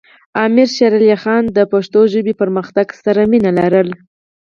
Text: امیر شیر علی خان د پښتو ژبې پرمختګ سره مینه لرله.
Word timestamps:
امیر 0.45 0.67
شیر 0.75 0.93
علی 0.97 1.15
خان 1.23 1.43
د 1.57 1.59
پښتو 1.71 1.99
ژبې 2.13 2.33
پرمختګ 2.41 2.87
سره 3.03 3.21
مینه 3.31 3.51
لرله. 3.59 3.95